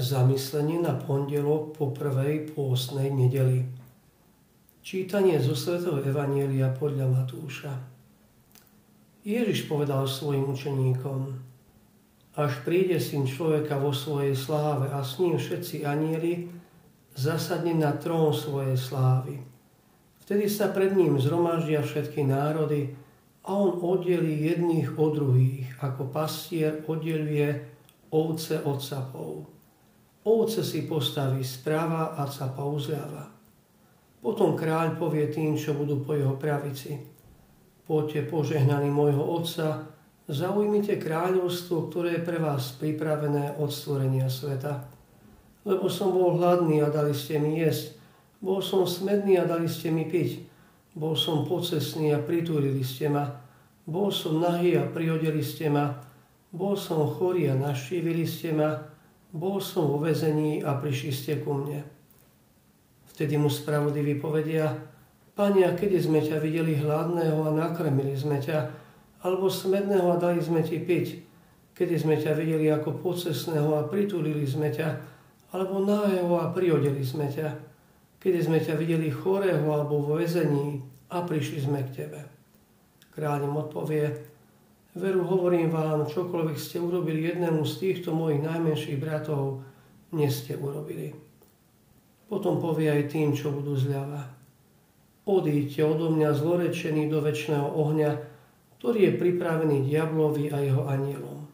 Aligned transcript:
Zamyslenie 0.00 0.80
na 0.80 0.96
pondelok 0.96 1.76
po 1.76 1.92
prvej 1.92 2.56
pôstnej 2.56 3.12
nedeli. 3.12 3.68
Čítanie 4.80 5.36
zo 5.36 5.52
svätého 5.52 6.00
Evanielia 6.00 6.72
podľa 6.72 7.04
Matúša. 7.04 7.76
Ježiš 9.28 9.68
povedal 9.68 10.08
svojim 10.08 10.48
učeníkom, 10.48 11.36
až 12.32 12.52
príde 12.64 12.96
syn 12.96 13.28
človeka 13.28 13.76
vo 13.76 13.92
svojej 13.92 14.32
sláve 14.32 14.88
a 14.88 15.04
s 15.04 15.20
ním 15.20 15.36
všetci 15.36 15.84
anieli, 15.84 16.48
zasadne 17.12 17.76
na 17.76 17.92
trón 17.92 18.32
svojej 18.32 18.80
slávy. 18.80 19.36
Vtedy 20.24 20.48
sa 20.48 20.72
pred 20.72 20.96
ním 20.96 21.20
zhromaždia 21.20 21.84
všetky 21.84 22.24
národy 22.24 22.96
a 23.44 23.52
on 23.52 23.76
oddelí 23.84 24.48
jedných 24.48 24.96
od 24.96 25.12
druhých, 25.12 25.76
ako 25.84 26.08
pastier 26.08 26.88
oddeluje 26.88 27.68
ovce 28.08 28.64
od 28.64 28.80
sapov. 28.80 29.59
Ovce 30.20 30.60
si 30.60 30.84
postaví 30.84 31.40
správa 31.40 32.12
a 32.12 32.28
capa 32.28 32.60
uzľava. 32.60 33.32
Potom 34.20 34.52
kráľ 34.52 35.00
povie 35.00 35.32
tým, 35.32 35.56
čo 35.56 35.72
budú 35.72 36.04
po 36.04 36.12
jeho 36.12 36.36
pravici. 36.36 37.00
Poďte 37.88 38.28
požehnaní 38.28 38.92
môjho 38.92 39.24
otca, 39.24 39.88
zaujmite 40.28 41.00
kráľovstvo, 41.00 41.88
ktoré 41.88 42.20
je 42.20 42.26
pre 42.28 42.36
vás 42.36 42.76
pripravené 42.76 43.56
od 43.56 43.72
stvorenia 43.72 44.28
sveta. 44.28 44.84
Lebo 45.64 45.88
som 45.88 46.12
bol 46.12 46.36
hladný 46.36 46.84
a 46.84 46.92
dali 46.92 47.16
ste 47.16 47.40
mi 47.40 47.56
jesť, 47.64 47.96
bol 48.44 48.60
som 48.60 48.84
smedný 48.84 49.40
a 49.40 49.48
dali 49.48 49.72
ste 49.72 49.88
mi 49.88 50.04
piť, 50.04 50.44
bol 50.92 51.16
som 51.16 51.48
pocesný 51.48 52.12
a 52.12 52.20
pritúrili 52.20 52.84
ste 52.84 53.08
ma, 53.08 53.40
bol 53.88 54.12
som 54.12 54.36
nahý 54.36 54.76
a 54.76 54.84
priodeli 54.84 55.40
ste 55.40 55.72
ma, 55.72 55.96
bol 56.52 56.76
som 56.76 57.08
chorý 57.08 57.48
a 57.48 57.56
naštívili 57.56 58.28
ste 58.28 58.52
ma, 58.52 58.90
bol 59.30 59.62
som 59.62 59.86
vo 59.86 59.98
vezení 60.02 60.62
a 60.62 60.74
prišli 60.78 61.12
ste 61.14 61.32
ku 61.38 61.54
mne. 61.54 61.86
Vtedy 63.14 63.38
mu 63.38 63.50
spravodliví 63.50 64.18
povedia, 64.18 64.74
Pani, 65.40 65.64
kedy 65.64 65.96
sme 65.96 66.20
ťa 66.20 66.36
videli 66.42 66.76
hladného 66.76 67.40
a 67.48 67.50
nakrmili 67.54 68.12
sme 68.12 68.42
ťa, 68.42 68.68
alebo 69.24 69.48
smedného 69.48 70.12
a 70.12 70.20
dali 70.20 70.42
sme 70.42 70.60
ti 70.60 70.76
piť, 70.76 71.22
kedy 71.72 71.96
sme 71.96 72.20
ťa 72.20 72.36
videli 72.36 72.68
ako 72.68 73.00
pocesného 73.00 73.72
a 73.78 73.88
pritulili 73.88 74.44
sme 74.44 74.68
ťa, 74.68 74.88
alebo 75.56 75.80
nájeho 75.80 76.34
a 76.36 76.52
priodeli 76.52 77.00
sme 77.00 77.30
ťa, 77.32 77.56
kedy 78.20 78.38
sme 78.42 78.58
ťa 78.60 78.76
videli 78.76 79.08
chorého 79.08 79.64
alebo 79.64 80.04
vo 80.04 80.20
vezení 80.20 80.84
a 81.08 81.24
prišli 81.24 81.58
sme 81.64 81.80
k 81.88 82.04
tebe. 82.04 82.20
Kráľ 83.16 83.48
im 83.48 83.56
odpovie, 83.56 84.29
Veru 84.90 85.22
hovorím 85.22 85.70
vám, 85.70 86.10
čokoľvek 86.10 86.58
ste 86.58 86.82
urobili 86.82 87.30
jednému 87.30 87.62
z 87.62 87.74
týchto 87.78 88.10
mojich 88.10 88.42
najmenších 88.42 88.98
bratov, 88.98 89.62
nie 90.10 90.26
ste 90.26 90.58
urobili. 90.58 91.14
Potom 92.26 92.58
povie 92.58 92.90
aj 92.90 93.14
tým, 93.14 93.30
čo 93.30 93.54
budú 93.54 93.78
zľava. 93.78 94.26
Odíďte 95.30 95.86
odo 95.86 96.10
mňa 96.10 96.34
zlorečený 96.34 97.06
do 97.06 97.22
väčšného 97.22 97.70
ohňa, 97.70 98.10
ktorý 98.82 98.98
je 99.06 99.12
pripravený 99.14 99.86
diablovi 99.86 100.50
a 100.50 100.58
jeho 100.58 100.82
anielom. 100.90 101.46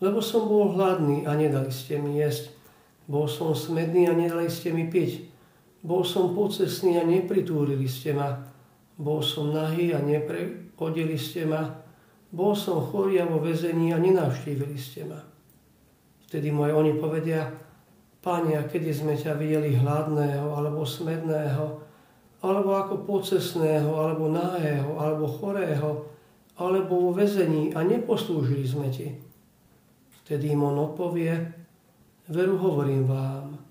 Lebo 0.00 0.24
som 0.24 0.48
bol 0.48 0.72
hladný 0.72 1.28
a 1.28 1.36
nedali 1.36 1.68
ste 1.68 2.00
mi 2.00 2.16
jesť. 2.16 2.56
Bol 3.04 3.28
som 3.28 3.52
smedný 3.52 4.08
a 4.08 4.16
nedali 4.16 4.48
ste 4.48 4.72
mi 4.72 4.88
piť. 4.88 5.28
Bol 5.84 6.08
som 6.08 6.32
pocesný 6.32 6.96
a 6.96 7.04
nepritúrili 7.04 7.84
ste 7.84 8.16
ma. 8.16 8.48
Bol 8.96 9.20
som 9.20 9.52
nahý 9.52 9.92
a 9.92 10.00
neprehodili 10.00 11.20
ste 11.20 11.44
ma 11.44 11.84
bol 12.30 12.54
som 12.58 12.82
chorý 12.82 13.22
a 13.22 13.26
vo 13.26 13.38
vezení 13.38 13.94
a 13.94 13.98
nenavštívili 14.02 14.76
ste 14.78 15.06
ma. 15.06 15.20
Vtedy 16.26 16.50
moje 16.50 16.74
oni 16.74 16.92
povedia, 16.98 17.46
Pane, 18.26 18.58
a 18.58 18.66
kedy 18.66 18.90
sme 18.90 19.14
ťa 19.14 19.38
videli 19.38 19.78
hladného, 19.78 20.50
alebo 20.50 20.82
smedného, 20.82 21.78
alebo 22.42 22.70
ako 22.74 23.06
pocesného, 23.06 23.86
alebo 23.94 24.26
náhého, 24.26 24.98
alebo 24.98 25.30
chorého, 25.30 26.10
alebo 26.58 27.06
vo 27.06 27.10
vezení 27.14 27.70
a 27.70 27.86
neposlúžili 27.86 28.66
sme 28.66 28.90
ti. 28.90 29.14
Vtedy 30.24 30.58
im 30.58 30.66
on 30.66 30.90
odpovie, 30.90 31.38
veru 32.26 32.58
hovorím 32.58 33.06
vám, 33.06 33.62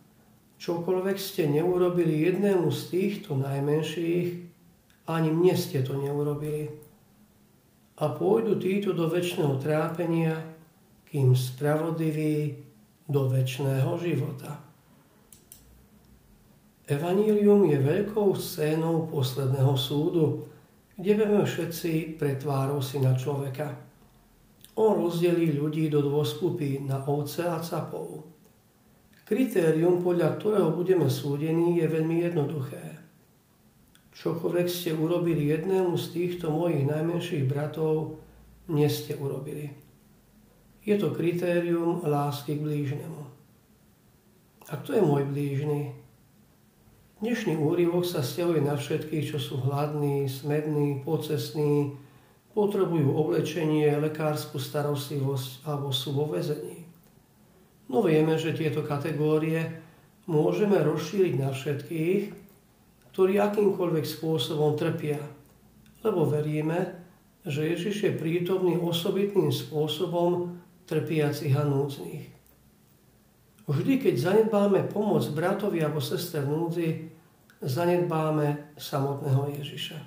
čokoľvek 0.55 1.17
ste 1.19 1.51
neurobili 1.51 2.23
jednému 2.23 2.71
z 2.71 2.81
týchto 2.95 3.35
najmenších, 3.35 4.27
ani 5.11 5.29
mne 5.35 5.51
ste 5.59 5.83
to 5.83 5.99
neurobili 5.99 6.71
a 7.95 8.05
pôjdu 8.11 8.59
títo 8.59 8.91
do 8.91 9.07
väčšného 9.07 9.55
trápenia, 9.63 10.35
kým 11.07 11.31
spravodliví 11.31 12.59
do 13.07 13.31
väčšného 13.31 13.91
života. 14.03 14.59
Evanílium 16.85 17.65
je 17.71 17.79
veľkou 17.81 18.35
scénou 18.37 19.09
posledného 19.09 19.73
súdu, 19.73 20.45
kde 20.99 21.11
vieme 21.17 21.41
všetci 21.41 22.19
pred 22.19 22.37
tvárou 22.37 22.83
syna 22.83 23.17
človeka. 23.17 23.73
On 24.75 24.93
rozdelí 24.93 25.55
ľudí 25.55 25.87
do 25.87 26.03
dvoch 26.03 26.27
skupín 26.27 26.91
na 26.91 26.99
ovce 27.07 27.47
a 27.47 27.63
capov. 27.63 28.27
Kritérium, 29.25 30.03
podľa 30.05 30.37
ktorého 30.37 30.69
budeme 30.75 31.09
súdení, 31.09 31.81
je 31.81 31.87
veľmi 31.89 32.27
jednoduché. 32.27 32.83
Čokoľvek 34.15 34.67
ste 34.71 34.95
urobili 34.95 35.51
jednému 35.51 35.99
z 35.99 36.05
týchto 36.15 36.47
mojich 36.47 36.87
najmenších 36.87 37.51
bratov, 37.51 38.15
nie 38.71 38.87
ste 38.87 39.19
urobili. 39.19 39.75
Je 40.87 40.95
to 40.95 41.11
kritérium 41.11 41.99
lásky 41.99 42.55
k 42.55 42.63
blížnemu. 42.63 43.21
A 44.71 44.79
kto 44.79 44.95
je 44.95 45.03
môj 45.03 45.27
blížny? 45.27 45.99
Dnešný 47.19 47.59
úryvok 47.59 48.07
sa 48.07 48.23
stiahuje 48.23 48.63
na 48.63 48.79
všetkých, 48.79 49.35
čo 49.35 49.37
sú 49.37 49.59
hladní, 49.67 50.31
smední, 50.31 51.03
pocesní, 51.03 51.99
potrebujú 52.55 53.11
oblečenie, 53.19 53.99
lekárskú 53.99 54.63
starostlivosť 54.63 55.67
alebo 55.67 55.91
sú 55.91 56.15
vo 56.15 56.31
vezení. 56.31 56.87
No 57.91 57.99
vieme, 57.99 58.39
že 58.39 58.55
tieto 58.55 58.79
kategórie 58.79 59.83
môžeme 60.23 60.79
rozšíriť 60.79 61.33
na 61.35 61.51
všetkých, 61.51 62.44
ktorí 63.15 63.39
akýmkoľvek 63.39 64.03
spôsobom 64.03 64.75
trpia. 64.75 65.15
Lebo 66.03 66.27
veríme, 66.27 66.99
že 67.47 67.63
Ježiš 67.63 67.95
je 68.03 68.11
prítomný 68.11 68.75
osobitným 68.75 69.55
spôsobom 69.55 70.59
trpiacich 70.83 71.55
a 71.55 71.63
núdznych. 71.63 72.27
Vždy, 73.71 73.93
keď 74.03 74.15
zanedbáme 74.19 74.91
pomoc 74.91 75.23
bratovi 75.31 75.79
alebo 75.79 76.03
sestre 76.03 76.43
v 76.43 76.51
núdzi, 76.59 76.89
zanedbáme 77.63 78.75
samotného 78.75 79.63
Ježiša. 79.63 79.97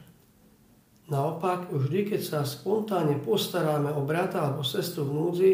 Naopak, 1.08 1.72
vždy, 1.72 2.12
keď 2.12 2.20
sa 2.20 2.41
spontánne 2.44 3.16
postaráme 3.24 3.88
o 3.97 4.04
brata 4.04 4.44
alebo 4.44 4.60
sestru 4.60 5.08
v 5.08 5.16
núdzi, 5.16 5.52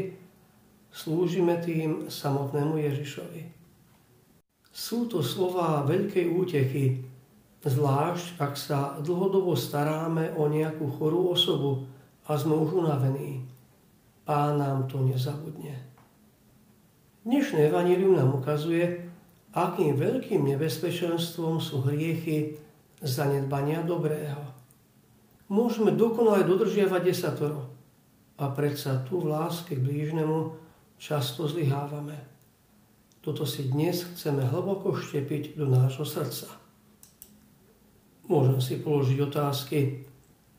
slúžime 0.91 1.63
tým 1.63 2.11
samotnému 2.11 2.83
Ježišovi. 2.83 3.47
Sú 4.75 5.07
to 5.07 5.23
slova 5.23 5.87
veľkej 5.87 6.27
útechy, 6.35 7.14
Zvlášť, 7.65 8.37
ak 8.37 8.53
sa 8.61 9.01
dlhodobo 9.01 9.57
staráme 9.57 10.37
o 10.37 10.45
nejakú 10.53 10.85
chorú 11.01 11.33
osobu 11.33 11.89
a 12.29 12.37
sme 12.37 12.53
už 12.61 12.77
unavení. 12.77 13.41
Pán 14.29 14.61
nám 14.61 14.85
to 14.85 15.01
nezabudne. 15.01 15.73
Dnešné 17.25 17.73
evanílium 17.73 18.21
nám 18.21 18.37
ukazuje, 18.37 19.09
akým 19.57 19.97
veľkým 19.97 20.45
nebezpečenstvom 20.45 21.57
sú 21.57 21.89
hriechy 21.89 22.61
zanedbania 23.01 23.81
dobrého. 23.81 24.45
Môžeme 25.49 25.97
dokonale 25.97 26.45
dodržiavať 26.45 27.01
desatoro 27.01 27.73
a 28.37 28.53
predsa 28.53 29.01
tu 29.09 29.25
v 29.25 29.33
láske 29.33 29.73
k 29.73 29.81
blížnemu 29.81 30.53
často 31.01 31.49
zlyhávame. 31.49 32.17
Toto 33.25 33.49
si 33.49 33.73
dnes 33.73 34.05
chceme 34.05 34.45
hlboko 34.45 34.93
štepiť 34.93 35.57
do 35.57 35.65
nášho 35.65 36.05
srdca. 36.05 36.64
Môžem 38.25 38.59
si 38.61 38.81
položiť 38.81 39.19
otázky, 39.21 40.09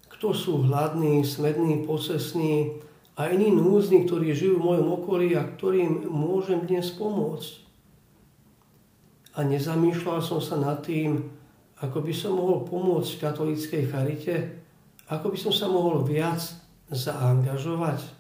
kto 0.05 0.31
sú 0.31 0.63
hladní, 0.69 1.25
smední, 1.25 1.83
posesní 1.83 2.79
a 3.19 3.27
iní 3.27 3.51
núzni, 3.51 4.05
ktorí 4.05 4.31
žijú 4.31 4.61
v 4.61 4.67
mojom 4.71 4.87
okolí 5.01 5.35
a 5.35 5.43
ktorým 5.43 6.07
môžem 6.07 6.63
dnes 6.63 6.93
pomôcť. 6.95 7.67
A 9.35 9.43
nezamýšľal 9.43 10.23
som 10.23 10.39
sa 10.39 10.55
nad 10.55 10.79
tým, 10.79 11.27
ako 11.83 11.99
by 11.99 12.13
som 12.15 12.39
mohol 12.39 12.63
pomôcť 12.63 13.19
katolíckej 13.19 13.83
charite, 13.91 14.35
ako 15.11 15.35
by 15.35 15.37
som 15.37 15.51
sa 15.51 15.67
mohol 15.67 16.07
viac 16.07 16.39
zaangažovať. 16.87 18.14